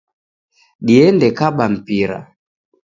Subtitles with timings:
[0.87, 2.19] Diende kaba mpira